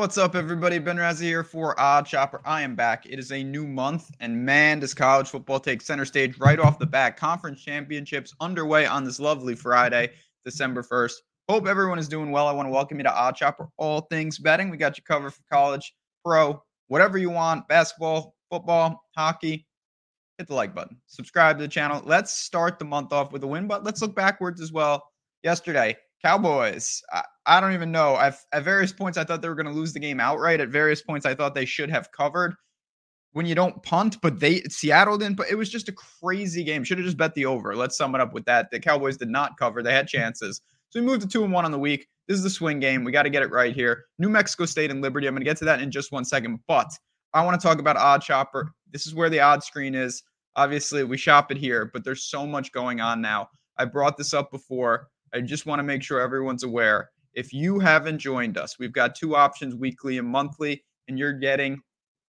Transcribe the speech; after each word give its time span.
What's 0.00 0.16
up, 0.16 0.34
everybody? 0.34 0.78
Ben 0.78 0.96
Razzie 0.96 1.24
here 1.24 1.44
for 1.44 1.74
OddsShopper. 1.74 2.40
I 2.46 2.62
am 2.62 2.74
back. 2.74 3.04
It 3.04 3.18
is 3.18 3.32
a 3.32 3.44
new 3.44 3.66
month, 3.66 4.10
and 4.18 4.46
man, 4.46 4.80
does 4.80 4.94
college 4.94 5.28
football 5.28 5.60
take 5.60 5.82
center 5.82 6.06
stage 6.06 6.38
right 6.38 6.58
off 6.58 6.78
the 6.78 6.86
bat. 6.86 7.18
Conference 7.18 7.62
championships 7.62 8.34
underway 8.40 8.86
on 8.86 9.04
this 9.04 9.20
lovely 9.20 9.54
Friday, 9.54 10.12
December 10.42 10.82
1st. 10.82 11.12
Hope 11.50 11.66
everyone 11.66 11.98
is 11.98 12.08
doing 12.08 12.30
well. 12.30 12.46
I 12.46 12.52
want 12.52 12.66
to 12.66 12.72
welcome 12.72 12.96
you 12.96 13.04
to 13.04 13.10
OddsShopper, 13.10 13.68
all 13.76 14.00
things 14.10 14.38
betting. 14.38 14.70
We 14.70 14.78
got 14.78 14.96
you 14.96 15.04
covered 15.04 15.34
for 15.34 15.42
college, 15.52 15.92
pro, 16.24 16.62
whatever 16.88 17.18
you 17.18 17.28
want 17.28 17.68
basketball, 17.68 18.34
football, 18.50 19.02
hockey. 19.14 19.66
Hit 20.38 20.48
the 20.48 20.54
like 20.54 20.74
button, 20.74 20.96
subscribe 21.08 21.58
to 21.58 21.64
the 21.64 21.68
channel. 21.68 22.00
Let's 22.06 22.32
start 22.32 22.78
the 22.78 22.86
month 22.86 23.12
off 23.12 23.32
with 23.32 23.44
a 23.44 23.46
win, 23.46 23.68
but 23.68 23.84
let's 23.84 24.00
look 24.00 24.16
backwards 24.16 24.62
as 24.62 24.72
well. 24.72 25.06
Yesterday, 25.42 25.94
Cowboys. 26.22 27.02
I, 27.12 27.22
I 27.46 27.60
don't 27.60 27.72
even 27.72 27.90
know. 27.90 28.14
I've, 28.14 28.38
at 28.52 28.64
various 28.64 28.92
points, 28.92 29.18
I 29.18 29.24
thought 29.24 29.42
they 29.42 29.48
were 29.48 29.54
going 29.54 29.66
to 29.66 29.72
lose 29.72 29.92
the 29.92 30.00
game 30.00 30.20
outright. 30.20 30.60
At 30.60 30.68
various 30.68 31.02
points, 31.02 31.26
I 31.26 31.34
thought 31.34 31.54
they 31.54 31.64
should 31.64 31.90
have 31.90 32.12
covered. 32.12 32.54
When 33.32 33.46
you 33.46 33.54
don't 33.54 33.80
punt, 33.84 34.20
but 34.22 34.40
they 34.40 34.62
Seattle 34.62 35.16
didn't. 35.16 35.36
But 35.36 35.50
it 35.50 35.54
was 35.54 35.70
just 35.70 35.88
a 35.88 35.92
crazy 35.92 36.64
game. 36.64 36.82
Should 36.82 36.98
have 36.98 37.04
just 37.04 37.16
bet 37.16 37.32
the 37.34 37.46
over. 37.46 37.76
Let's 37.76 37.96
sum 37.96 38.14
it 38.16 38.20
up 38.20 38.34
with 38.34 38.44
that. 38.46 38.70
The 38.72 38.80
Cowboys 38.80 39.16
did 39.16 39.28
not 39.28 39.56
cover. 39.56 39.84
They 39.84 39.92
had 39.92 40.08
chances. 40.08 40.60
So 40.88 40.98
we 40.98 41.06
moved 41.06 41.22
to 41.22 41.28
two 41.28 41.44
and 41.44 41.52
one 41.52 41.64
on 41.64 41.70
the 41.70 41.78
week. 41.78 42.08
This 42.26 42.36
is 42.36 42.42
the 42.42 42.50
swing 42.50 42.80
game. 42.80 43.04
We 43.04 43.12
got 43.12 43.22
to 43.22 43.30
get 43.30 43.44
it 43.44 43.52
right 43.52 43.72
here. 43.72 44.06
New 44.18 44.28
Mexico 44.28 44.64
State 44.64 44.90
and 44.90 45.00
Liberty. 45.00 45.28
I'm 45.28 45.34
going 45.34 45.42
to 45.42 45.48
get 45.48 45.56
to 45.58 45.64
that 45.66 45.80
in 45.80 45.92
just 45.92 46.10
one 46.10 46.24
second. 46.24 46.58
But 46.66 46.90
I 47.32 47.44
want 47.44 47.60
to 47.60 47.64
talk 47.64 47.78
about 47.78 47.96
OddsShopper. 47.96 48.70
This 48.90 49.06
is 49.06 49.14
where 49.14 49.30
the 49.30 49.38
odd 49.38 49.62
screen 49.62 49.94
is. 49.94 50.24
Obviously, 50.56 51.04
we 51.04 51.16
shop 51.16 51.52
it 51.52 51.56
here, 51.56 51.88
but 51.92 52.02
there's 52.02 52.24
so 52.24 52.44
much 52.44 52.72
going 52.72 53.00
on 53.00 53.20
now. 53.20 53.48
I 53.78 53.84
brought 53.84 54.16
this 54.16 54.34
up 54.34 54.50
before. 54.50 55.06
I 55.34 55.40
just 55.40 55.66
want 55.66 55.78
to 55.78 55.84
make 55.84 56.02
sure 56.02 56.20
everyone's 56.20 56.64
aware. 56.64 57.10
If 57.34 57.52
you 57.52 57.78
haven't 57.78 58.18
joined 58.18 58.58
us, 58.58 58.78
we've 58.78 58.92
got 58.92 59.14
two 59.14 59.36
options 59.36 59.74
weekly 59.74 60.18
and 60.18 60.28
monthly, 60.28 60.82
and 61.08 61.18
you're 61.18 61.32
getting 61.32 61.80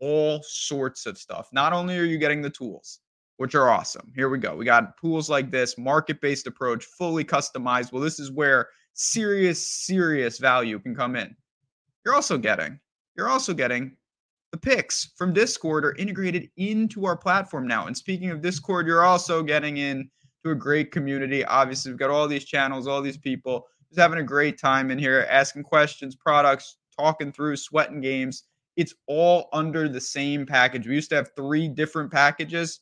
all 0.00 0.42
sorts 0.42 1.06
of 1.06 1.18
stuff. 1.18 1.48
Not 1.52 1.72
only 1.72 1.98
are 1.98 2.04
you 2.04 2.18
getting 2.18 2.42
the 2.42 2.50
tools, 2.50 3.00
which 3.36 3.54
are 3.54 3.70
awesome. 3.70 4.12
Here 4.14 4.28
we 4.28 4.38
go. 4.38 4.54
We 4.54 4.66
got 4.66 4.98
pools 4.98 5.30
like 5.30 5.50
this, 5.50 5.78
market 5.78 6.20
based 6.20 6.46
approach, 6.46 6.84
fully 6.84 7.24
customized. 7.24 7.92
Well, 7.92 8.02
this 8.02 8.20
is 8.20 8.30
where 8.30 8.68
serious, 8.92 9.66
serious 9.66 10.38
value 10.38 10.78
can 10.78 10.94
come 10.94 11.16
in. 11.16 11.34
You're 12.04 12.14
also 12.14 12.36
getting, 12.36 12.78
you're 13.16 13.30
also 13.30 13.54
getting 13.54 13.96
the 14.52 14.58
picks 14.58 15.12
from 15.16 15.32
Discord 15.32 15.84
are 15.84 15.94
integrated 15.94 16.50
into 16.56 17.06
our 17.06 17.16
platform 17.16 17.66
now. 17.66 17.86
And 17.86 17.96
speaking 17.96 18.30
of 18.30 18.42
Discord, 18.42 18.86
you're 18.86 19.04
also 19.04 19.42
getting 19.42 19.76
in 19.76 20.10
to 20.44 20.50
a 20.50 20.54
great 20.54 20.90
community. 20.90 21.44
Obviously, 21.44 21.90
we've 21.90 21.98
got 21.98 22.10
all 22.10 22.28
these 22.28 22.44
channels, 22.44 22.86
all 22.86 23.02
these 23.02 23.18
people 23.18 23.66
just 23.90 24.00
having 24.00 24.20
a 24.20 24.24
great 24.24 24.58
time 24.58 24.90
in 24.90 24.98
here, 24.98 25.26
asking 25.28 25.64
questions, 25.64 26.14
products, 26.14 26.76
talking 26.96 27.32
through, 27.32 27.56
sweating 27.56 28.00
games. 28.00 28.44
It's 28.76 28.94
all 29.08 29.48
under 29.52 29.88
the 29.88 30.00
same 30.00 30.46
package. 30.46 30.86
We 30.86 30.94
used 30.94 31.10
to 31.10 31.16
have 31.16 31.30
three 31.34 31.68
different 31.68 32.10
packages, 32.12 32.80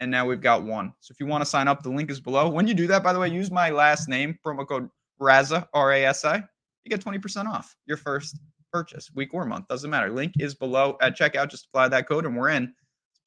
and 0.00 0.10
now 0.10 0.26
we've 0.26 0.40
got 0.40 0.64
one. 0.64 0.92
So 1.00 1.12
if 1.12 1.20
you 1.20 1.26
want 1.26 1.42
to 1.42 1.48
sign 1.48 1.68
up, 1.68 1.82
the 1.82 1.90
link 1.90 2.10
is 2.10 2.20
below. 2.20 2.48
When 2.48 2.66
you 2.66 2.74
do 2.74 2.88
that, 2.88 3.04
by 3.04 3.12
the 3.12 3.20
way, 3.20 3.28
use 3.28 3.50
my 3.50 3.70
last 3.70 4.08
name, 4.08 4.36
promo 4.44 4.66
code 4.66 4.88
RASA, 5.20 5.68
R 5.72 5.92
A 5.92 6.04
S 6.06 6.24
I. 6.24 6.36
You 6.84 6.90
get 6.90 7.04
20% 7.04 7.46
off 7.46 7.76
your 7.86 7.96
first 7.96 8.38
purchase, 8.72 9.10
week 9.14 9.32
or 9.32 9.44
month, 9.44 9.68
doesn't 9.68 9.90
matter. 9.90 10.10
Link 10.10 10.32
is 10.40 10.54
below 10.54 10.96
at 11.00 11.16
checkout. 11.16 11.50
Just 11.50 11.66
apply 11.66 11.88
that 11.88 12.08
code, 12.08 12.26
and 12.26 12.36
we're 12.36 12.50
in 12.50 12.74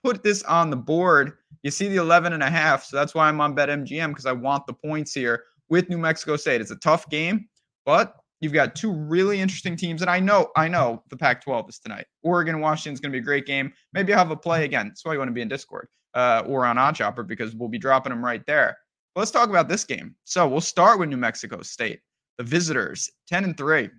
put 0.03 0.23
this 0.23 0.43
on 0.43 0.69
the 0.69 0.77
board. 0.77 1.33
You 1.63 1.71
see 1.71 1.87
the 1.87 1.97
11 1.97 2.33
and 2.33 2.43
a 2.43 2.49
half. 2.49 2.83
So 2.85 2.97
that's 2.97 3.13
why 3.13 3.27
I'm 3.27 3.39
on 3.39 3.55
BetMGM 3.55 4.09
because 4.09 4.25
I 4.25 4.31
want 4.31 4.65
the 4.67 4.73
points 4.73 5.13
here 5.13 5.43
with 5.69 5.89
New 5.89 5.97
Mexico 5.97 6.35
State. 6.35 6.61
It's 6.61 6.71
a 6.71 6.77
tough 6.77 7.09
game, 7.09 7.47
but 7.85 8.15
you've 8.39 8.53
got 8.53 8.75
two 8.75 8.91
really 8.91 9.39
interesting 9.39 9.75
teams. 9.75 10.01
And 10.01 10.09
I 10.09 10.19
know, 10.19 10.49
I 10.55 10.67
know 10.67 11.03
the 11.09 11.17
Pac 11.17 11.43
12 11.43 11.69
is 11.69 11.79
tonight. 11.79 12.05
Oregon, 12.23 12.59
Washington's 12.59 12.99
going 12.99 13.11
to 13.11 13.15
be 13.15 13.21
a 13.21 13.25
great 13.25 13.45
game. 13.45 13.71
Maybe 13.93 14.13
I'll 14.13 14.19
have 14.19 14.31
a 14.31 14.35
play 14.35 14.65
again. 14.65 14.87
That's 14.87 15.05
why 15.05 15.13
you 15.13 15.19
want 15.19 15.29
to 15.29 15.33
be 15.33 15.41
in 15.41 15.47
Discord 15.47 15.87
uh, 16.15 16.43
or 16.47 16.65
on 16.65 16.77
OddsShopper 16.77 17.27
because 17.27 17.55
we'll 17.55 17.69
be 17.69 17.77
dropping 17.77 18.11
them 18.11 18.25
right 18.25 18.45
there. 18.47 18.77
But 19.13 19.21
let's 19.21 19.31
talk 19.31 19.49
about 19.49 19.69
this 19.69 19.83
game. 19.83 20.15
So 20.23 20.47
we'll 20.47 20.61
start 20.61 20.99
with 20.99 21.09
New 21.09 21.17
Mexico 21.17 21.61
State. 21.61 21.99
The 22.37 22.43
visitors, 22.43 23.09
10 23.27 23.43
and 23.43 23.57
3, 23.57 23.89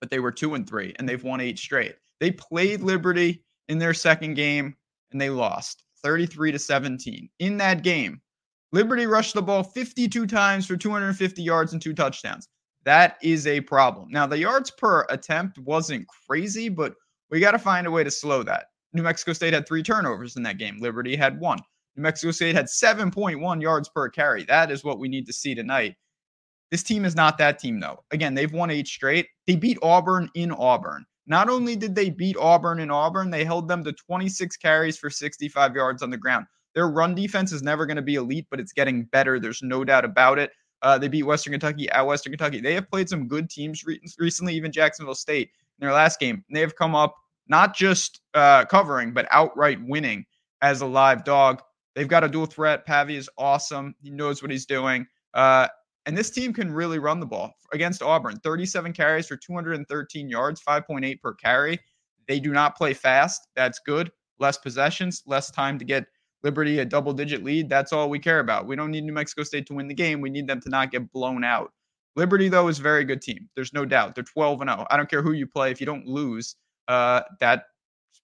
but 0.00 0.08
they 0.08 0.20
were 0.20 0.32
2 0.32 0.54
and 0.54 0.66
3, 0.66 0.94
and 0.98 1.08
they've 1.08 1.22
won 1.22 1.40
eight 1.40 1.58
straight. 1.58 1.96
They 2.20 2.30
played 2.30 2.80
Liberty 2.80 3.44
in 3.68 3.78
their 3.78 3.92
second 3.92 4.34
game 4.34 4.76
and 5.12 5.20
they 5.20 5.30
lost 5.30 5.84
33 6.02 6.52
to 6.52 6.58
17. 6.58 7.28
In 7.38 7.56
that 7.58 7.82
game, 7.82 8.20
Liberty 8.72 9.06
rushed 9.06 9.34
the 9.34 9.42
ball 9.42 9.62
52 9.62 10.26
times 10.26 10.66
for 10.66 10.76
250 10.76 11.42
yards 11.42 11.72
and 11.72 11.82
two 11.82 11.94
touchdowns. 11.94 12.48
That 12.84 13.18
is 13.22 13.46
a 13.46 13.60
problem. 13.60 14.08
Now, 14.10 14.26
the 14.26 14.38
yards 14.38 14.70
per 14.70 15.06
attempt 15.10 15.58
wasn't 15.58 16.06
crazy, 16.26 16.68
but 16.68 16.94
we 17.30 17.40
got 17.40 17.52
to 17.52 17.58
find 17.58 17.86
a 17.86 17.90
way 17.90 18.04
to 18.04 18.10
slow 18.10 18.42
that. 18.44 18.66
New 18.92 19.02
Mexico 19.02 19.32
State 19.32 19.52
had 19.52 19.66
three 19.66 19.82
turnovers 19.82 20.36
in 20.36 20.42
that 20.44 20.58
game. 20.58 20.78
Liberty 20.80 21.14
had 21.14 21.38
one. 21.40 21.58
New 21.96 22.02
Mexico 22.02 22.30
State 22.30 22.54
had 22.54 22.66
7.1 22.66 23.62
yards 23.62 23.88
per 23.88 24.08
carry. 24.08 24.44
That 24.44 24.70
is 24.70 24.84
what 24.84 24.98
we 24.98 25.08
need 25.08 25.26
to 25.26 25.32
see 25.32 25.54
tonight. 25.54 25.94
This 26.70 26.82
team 26.82 27.04
is 27.04 27.16
not 27.16 27.36
that 27.38 27.58
team, 27.58 27.80
though. 27.80 28.04
Again, 28.12 28.34
they've 28.34 28.52
won 28.52 28.70
eight 28.70 28.86
straight. 28.86 29.26
They 29.46 29.56
beat 29.56 29.78
Auburn 29.82 30.30
in 30.34 30.52
Auburn. 30.52 31.04
Not 31.26 31.48
only 31.48 31.76
did 31.76 31.94
they 31.94 32.10
beat 32.10 32.36
Auburn 32.36 32.80
in 32.80 32.90
Auburn, 32.90 33.30
they 33.30 33.44
held 33.44 33.68
them 33.68 33.84
to 33.84 33.92
26 33.92 34.56
carries 34.56 34.98
for 34.98 35.10
65 35.10 35.74
yards 35.74 36.02
on 36.02 36.10
the 36.10 36.16
ground. 36.16 36.46
Their 36.74 36.88
run 36.88 37.14
defense 37.14 37.52
is 37.52 37.62
never 37.62 37.86
going 37.86 37.96
to 37.96 38.02
be 38.02 38.14
elite, 38.14 38.46
but 38.50 38.60
it's 38.60 38.72
getting 38.72 39.04
better. 39.04 39.38
There's 39.38 39.62
no 39.62 39.84
doubt 39.84 40.04
about 40.04 40.38
it. 40.38 40.50
Uh, 40.82 40.98
they 40.98 41.08
beat 41.08 41.24
Western 41.24 41.52
Kentucky 41.52 41.90
at 41.90 42.06
Western 42.06 42.32
Kentucky. 42.32 42.60
They 42.60 42.74
have 42.74 42.88
played 42.88 43.08
some 43.08 43.28
good 43.28 43.50
teams 43.50 43.84
re- 43.84 44.00
recently, 44.18 44.54
even 44.54 44.72
Jacksonville 44.72 45.14
State 45.14 45.50
in 45.78 45.86
their 45.86 45.92
last 45.94 46.18
game. 46.18 46.42
And 46.48 46.56
they 46.56 46.60
have 46.60 46.76
come 46.76 46.94
up 46.94 47.14
not 47.48 47.74
just 47.74 48.20
uh, 48.34 48.64
covering, 48.66 49.12
but 49.12 49.26
outright 49.30 49.78
winning 49.82 50.24
as 50.62 50.80
a 50.80 50.86
live 50.86 51.24
dog. 51.24 51.62
They've 51.94 52.08
got 52.08 52.24
a 52.24 52.28
dual 52.28 52.46
threat. 52.46 52.86
Pavia 52.86 53.18
is 53.18 53.28
awesome. 53.36 53.94
He 54.00 54.10
knows 54.10 54.40
what 54.42 54.50
he's 54.50 54.66
doing. 54.66 55.06
Uh, 55.34 55.68
and 56.06 56.16
this 56.16 56.30
team 56.30 56.52
can 56.52 56.72
really 56.72 56.98
run 56.98 57.20
the 57.20 57.26
ball 57.26 57.52
against 57.72 58.02
Auburn 58.02 58.38
37 58.42 58.92
carries 58.92 59.26
for 59.26 59.36
213 59.36 60.28
yards, 60.28 60.62
5.8 60.62 61.20
per 61.20 61.34
carry. 61.34 61.78
They 62.26 62.40
do 62.40 62.52
not 62.52 62.76
play 62.76 62.94
fast. 62.94 63.48
That's 63.54 63.80
good. 63.80 64.10
Less 64.38 64.56
possessions, 64.56 65.22
less 65.26 65.50
time 65.50 65.78
to 65.78 65.84
get 65.84 66.06
Liberty 66.42 66.78
a 66.78 66.84
double 66.84 67.12
digit 67.12 67.44
lead. 67.44 67.68
That's 67.68 67.92
all 67.92 68.08
we 68.08 68.18
care 68.18 68.40
about. 68.40 68.66
We 68.66 68.76
don't 68.76 68.90
need 68.90 69.04
New 69.04 69.12
Mexico 69.12 69.42
State 69.42 69.66
to 69.66 69.74
win 69.74 69.88
the 69.88 69.94
game. 69.94 70.20
We 70.20 70.30
need 70.30 70.46
them 70.46 70.60
to 70.62 70.70
not 70.70 70.90
get 70.90 71.12
blown 71.12 71.44
out. 71.44 71.72
Liberty, 72.16 72.48
though, 72.48 72.68
is 72.68 72.78
a 72.78 72.82
very 72.82 73.04
good 73.04 73.20
team. 73.20 73.48
There's 73.54 73.72
no 73.72 73.84
doubt. 73.84 74.14
They're 74.14 74.24
12 74.24 74.62
and 74.62 74.70
0. 74.70 74.86
I 74.90 74.96
don't 74.96 75.08
care 75.08 75.22
who 75.22 75.32
you 75.32 75.46
play. 75.46 75.70
If 75.70 75.80
you 75.80 75.86
don't 75.86 76.06
lose, 76.06 76.56
uh, 76.88 77.22
that's 77.38 77.62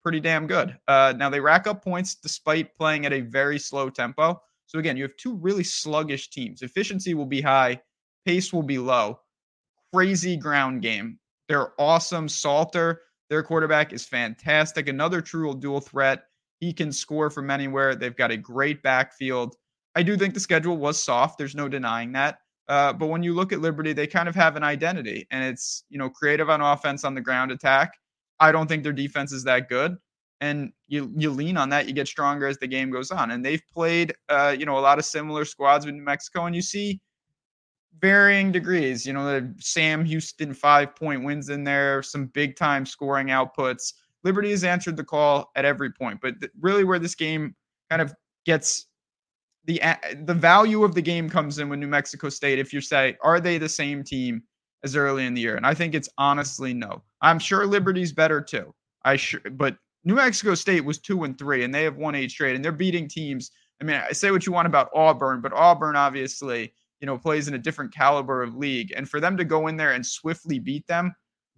pretty 0.02 0.20
damn 0.20 0.46
good. 0.46 0.76
Uh, 0.88 1.14
now, 1.16 1.28
they 1.28 1.40
rack 1.40 1.66
up 1.66 1.84
points 1.84 2.14
despite 2.14 2.74
playing 2.76 3.06
at 3.06 3.12
a 3.12 3.20
very 3.20 3.58
slow 3.58 3.90
tempo. 3.90 4.40
So 4.66 4.78
again, 4.78 4.96
you 4.96 5.04
have 5.04 5.16
two 5.16 5.36
really 5.36 5.64
sluggish 5.64 6.30
teams. 6.30 6.62
Efficiency 6.62 7.14
will 7.14 7.26
be 7.26 7.40
high, 7.40 7.80
pace 8.24 8.52
will 8.52 8.62
be 8.62 8.78
low. 8.78 9.20
Crazy 9.94 10.36
ground 10.36 10.82
game. 10.82 11.18
They're 11.48 11.80
awesome. 11.80 12.28
Salter, 12.28 13.02
their 13.30 13.42
quarterback, 13.42 13.92
is 13.92 14.04
fantastic. 14.04 14.88
Another 14.88 15.20
true 15.20 15.54
dual 15.54 15.80
threat. 15.80 16.24
He 16.60 16.72
can 16.72 16.90
score 16.90 17.30
from 17.30 17.50
anywhere. 17.50 17.94
They've 17.94 18.16
got 18.16 18.30
a 18.30 18.36
great 18.36 18.82
backfield. 18.82 19.54
I 19.94 20.02
do 20.02 20.16
think 20.16 20.34
the 20.34 20.40
schedule 20.40 20.76
was 20.76 21.02
soft. 21.02 21.38
There's 21.38 21.54
no 21.54 21.68
denying 21.68 22.12
that. 22.12 22.38
Uh, 22.68 22.92
but 22.92 23.06
when 23.06 23.22
you 23.22 23.34
look 23.34 23.52
at 23.52 23.60
Liberty, 23.60 23.92
they 23.92 24.06
kind 24.06 24.28
of 24.28 24.34
have 24.34 24.56
an 24.56 24.64
identity, 24.64 25.26
and 25.30 25.44
it's 25.44 25.84
you 25.88 25.98
know 25.98 26.10
creative 26.10 26.50
on 26.50 26.60
offense 26.60 27.04
on 27.04 27.14
the 27.14 27.20
ground 27.20 27.52
attack. 27.52 27.92
I 28.40 28.50
don't 28.50 28.66
think 28.66 28.82
their 28.82 28.92
defense 28.92 29.32
is 29.32 29.44
that 29.44 29.68
good 29.68 29.96
and 30.40 30.72
you 30.88 31.12
you 31.16 31.30
lean 31.30 31.56
on 31.56 31.68
that 31.68 31.86
you 31.86 31.92
get 31.92 32.06
stronger 32.06 32.46
as 32.46 32.58
the 32.58 32.66
game 32.66 32.90
goes 32.90 33.10
on 33.10 33.30
and 33.30 33.44
they've 33.44 33.62
played 33.72 34.12
uh, 34.28 34.54
you 34.56 34.66
know 34.66 34.78
a 34.78 34.80
lot 34.80 34.98
of 34.98 35.04
similar 35.04 35.44
squads 35.44 35.86
with 35.86 35.94
new 35.94 36.02
mexico 36.02 36.46
and 36.46 36.54
you 36.54 36.62
see 36.62 37.00
varying 37.98 38.52
degrees 38.52 39.06
you 39.06 39.12
know 39.12 39.24
the 39.24 39.54
sam 39.58 40.04
houston 40.04 40.52
five 40.52 40.94
point 40.94 41.24
wins 41.24 41.48
in 41.48 41.64
there 41.64 42.02
some 42.02 42.26
big 42.26 42.54
time 42.56 42.84
scoring 42.84 43.28
outputs 43.28 43.94
liberty 44.22 44.50
has 44.50 44.64
answered 44.64 44.96
the 44.96 45.04
call 45.04 45.50
at 45.56 45.64
every 45.64 45.90
point 45.90 46.18
but 46.20 46.38
th- 46.40 46.52
really 46.60 46.84
where 46.84 46.98
this 46.98 47.14
game 47.14 47.54
kind 47.88 48.02
of 48.02 48.14
gets 48.44 48.86
the 49.64 49.80
the 50.24 50.34
value 50.34 50.84
of 50.84 50.94
the 50.94 51.02
game 51.02 51.30
comes 51.30 51.58
in 51.58 51.70
with 51.70 51.78
new 51.78 51.86
mexico 51.86 52.28
state 52.28 52.58
if 52.58 52.72
you 52.72 52.80
say 52.82 53.16
are 53.22 53.40
they 53.40 53.56
the 53.56 53.68
same 53.68 54.04
team 54.04 54.42
as 54.86 54.96
early 54.96 55.26
in 55.26 55.34
the 55.34 55.40
year? 55.40 55.56
And 55.56 55.66
I 55.66 55.74
think 55.74 55.94
it's 55.94 56.08
honestly 56.16 56.72
no. 56.72 57.02
I'm 57.20 57.38
sure 57.38 57.66
Liberty's 57.66 58.12
better 58.12 58.40
too. 58.40 58.74
I 59.04 59.16
sure, 59.16 59.40
but 59.52 59.76
New 60.06 60.14
Mexico 60.14 60.54
State 60.54 60.84
was 60.84 60.98
two 60.98 61.24
and 61.24 61.36
three, 61.36 61.64
and 61.64 61.74
they 61.74 61.82
have 61.82 61.96
won 61.96 62.14
eight 62.14 62.30
straight, 62.30 62.54
and 62.54 62.64
they're 62.64 62.70
beating 62.70 63.08
teams. 63.08 63.50
I 63.80 63.84
mean, 63.84 63.96
I 63.96 64.12
say 64.12 64.30
what 64.30 64.46
you 64.46 64.52
want 64.52 64.66
about 64.66 64.88
Auburn, 64.94 65.40
but 65.40 65.52
Auburn 65.52 65.96
obviously, 65.96 66.72
you 67.00 67.06
know, 67.06 67.18
plays 67.18 67.48
in 67.48 67.54
a 67.54 67.58
different 67.58 67.92
caliber 67.92 68.40
of 68.40 68.54
league, 68.54 68.92
and 68.96 69.08
for 69.08 69.18
them 69.18 69.36
to 69.36 69.44
go 69.44 69.66
in 69.66 69.76
there 69.76 69.92
and 69.92 70.06
swiftly 70.06 70.60
beat 70.60 70.86
them, 70.86 71.12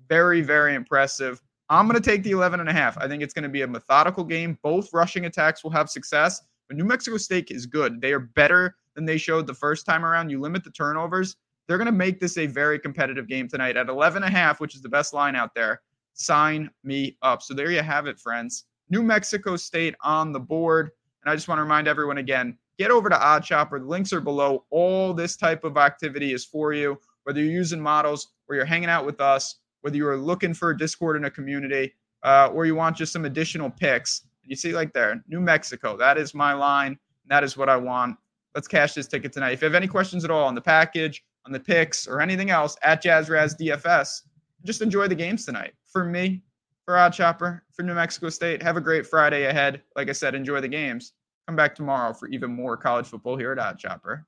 very, 0.08 0.40
very 0.40 0.74
impressive. 0.74 1.42
I'm 1.68 1.86
going 1.86 2.02
to 2.02 2.10
take 2.10 2.22
the 2.22 2.30
11 2.30 2.58
and 2.58 2.70
a 2.70 2.72
half. 2.72 2.96
I 2.96 3.06
think 3.06 3.22
it's 3.22 3.34
going 3.34 3.42
to 3.42 3.50
be 3.50 3.60
a 3.60 3.68
methodical 3.68 4.24
game. 4.24 4.58
Both 4.62 4.94
rushing 4.94 5.26
attacks 5.26 5.62
will 5.62 5.70
have 5.72 5.90
success, 5.90 6.40
but 6.68 6.78
New 6.78 6.86
Mexico 6.86 7.18
State 7.18 7.50
is 7.50 7.66
good. 7.66 8.00
They 8.00 8.12
are 8.12 8.18
better 8.20 8.76
than 8.94 9.04
they 9.04 9.18
showed 9.18 9.46
the 9.46 9.52
first 9.52 9.84
time 9.84 10.06
around. 10.06 10.30
You 10.30 10.40
limit 10.40 10.64
the 10.64 10.70
turnovers. 10.70 11.36
They're 11.66 11.76
going 11.76 11.84
to 11.84 11.92
make 11.92 12.18
this 12.18 12.38
a 12.38 12.46
very 12.46 12.78
competitive 12.78 13.28
game 13.28 13.46
tonight 13.46 13.76
at 13.76 13.90
11 13.90 14.22
and 14.22 14.34
a 14.34 14.34
half, 14.34 14.58
which 14.58 14.74
is 14.74 14.80
the 14.80 14.88
best 14.88 15.12
line 15.12 15.36
out 15.36 15.54
there 15.54 15.82
sign 16.18 16.70
me 16.84 17.16
up. 17.22 17.42
So 17.42 17.54
there 17.54 17.70
you 17.70 17.82
have 17.82 18.06
it, 18.06 18.18
friends. 18.18 18.64
New 18.90 19.02
Mexico 19.02 19.56
State 19.56 19.94
on 20.02 20.32
the 20.32 20.40
board. 20.40 20.90
And 21.22 21.30
I 21.30 21.34
just 21.34 21.48
want 21.48 21.58
to 21.58 21.62
remind 21.62 21.88
everyone 21.88 22.18
again 22.18 22.56
get 22.78 22.90
over 22.90 23.08
to 23.08 23.16
OddsShopper. 23.16 23.80
The 23.80 23.86
links 23.86 24.12
are 24.12 24.20
below. 24.20 24.64
All 24.70 25.12
this 25.12 25.36
type 25.36 25.64
of 25.64 25.76
activity 25.76 26.32
is 26.32 26.44
for 26.44 26.72
you, 26.72 26.98
whether 27.24 27.40
you're 27.40 27.52
using 27.52 27.80
models 27.80 28.28
or 28.48 28.54
you're 28.54 28.64
hanging 28.64 28.88
out 28.88 29.04
with 29.04 29.20
us, 29.20 29.56
whether 29.80 29.96
you 29.96 30.06
are 30.08 30.16
looking 30.16 30.54
for 30.54 30.70
a 30.70 30.76
Discord 30.76 31.16
in 31.16 31.24
a 31.24 31.30
community, 31.30 31.92
uh, 32.22 32.50
or 32.52 32.66
you 32.66 32.74
want 32.74 32.96
just 32.96 33.12
some 33.12 33.24
additional 33.24 33.68
picks. 33.68 34.22
You 34.44 34.56
see, 34.56 34.72
like 34.72 34.92
there, 34.92 35.22
New 35.28 35.40
Mexico. 35.40 35.96
That 35.96 36.18
is 36.18 36.34
my 36.34 36.52
line. 36.52 36.98
That 37.26 37.44
is 37.44 37.56
what 37.56 37.68
I 37.68 37.76
want. 37.76 38.16
Let's 38.54 38.68
cash 38.68 38.94
this 38.94 39.06
ticket 39.06 39.32
tonight. 39.32 39.52
If 39.52 39.60
you 39.60 39.66
have 39.66 39.74
any 39.74 39.88
questions 39.88 40.24
at 40.24 40.30
all 40.30 40.46
on 40.46 40.54
the 40.54 40.60
package, 40.60 41.22
on 41.44 41.52
the 41.52 41.60
picks, 41.60 42.06
or 42.06 42.20
anything 42.20 42.50
else, 42.50 42.76
at 42.82 43.02
JazzRaz 43.02 43.60
DFS, 43.60 44.22
just 44.64 44.82
enjoy 44.82 45.08
the 45.08 45.14
games 45.14 45.44
tonight. 45.44 45.72
For 45.86 46.04
me, 46.04 46.42
for 46.84 46.94
OddsShopper, 46.94 47.60
for 47.72 47.82
New 47.82 47.94
Mexico 47.94 48.28
State, 48.28 48.62
have 48.62 48.76
a 48.76 48.80
great 48.80 49.06
Friday 49.06 49.44
ahead. 49.46 49.82
Like 49.96 50.08
I 50.08 50.12
said, 50.12 50.34
enjoy 50.34 50.60
the 50.60 50.68
games. 50.68 51.12
Come 51.46 51.56
back 51.56 51.74
tomorrow 51.74 52.12
for 52.12 52.28
even 52.28 52.50
more 52.50 52.76
college 52.76 53.06
football 53.06 53.36
here 53.36 53.52
at 53.52 53.58
OddsShopper. 53.58 54.24